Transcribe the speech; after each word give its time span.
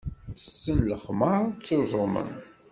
Tessen 0.35 0.77
lexmeṛ, 0.89 1.43
ttuẓumen. 1.51 2.29